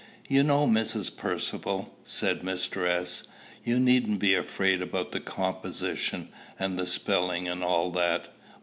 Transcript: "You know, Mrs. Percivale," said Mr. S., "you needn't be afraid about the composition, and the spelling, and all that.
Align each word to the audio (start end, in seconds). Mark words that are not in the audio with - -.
"You 0.27 0.41
know, 0.41 0.65
Mrs. 0.65 1.15
Percivale," 1.15 1.93
said 2.03 2.41
Mr. 2.41 2.87
S., 2.87 3.25
"you 3.63 3.79
needn't 3.79 4.17
be 4.17 4.33
afraid 4.33 4.81
about 4.81 5.11
the 5.11 5.19
composition, 5.19 6.29
and 6.57 6.79
the 6.79 6.87
spelling, 6.87 7.47
and 7.47 7.63
all 7.63 7.91
that. 7.91 8.29